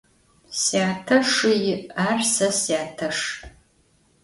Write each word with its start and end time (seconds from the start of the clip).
Syate 0.61 1.17
şşı 1.27 1.51
yi', 1.63 1.75
ar 2.05 2.19
se 2.33 2.49
syateşş. 2.59 3.21